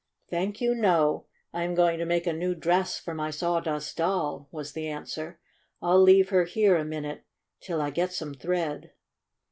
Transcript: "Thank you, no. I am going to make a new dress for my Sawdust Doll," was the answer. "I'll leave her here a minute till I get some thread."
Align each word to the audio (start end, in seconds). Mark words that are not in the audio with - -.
"Thank 0.31 0.61
you, 0.61 0.73
no. 0.73 1.27
I 1.53 1.61
am 1.61 1.75
going 1.75 1.99
to 1.99 2.07
make 2.07 2.25
a 2.25 2.33
new 2.33 2.55
dress 2.55 2.97
for 2.97 3.13
my 3.13 3.29
Sawdust 3.29 3.97
Doll," 3.97 4.49
was 4.51 4.71
the 4.73 4.87
answer. 4.87 5.39
"I'll 5.79 6.01
leave 6.01 6.29
her 6.29 6.45
here 6.45 6.75
a 6.75 6.83
minute 6.83 7.23
till 7.59 7.79
I 7.83 7.91
get 7.91 8.11
some 8.11 8.33
thread." 8.33 8.93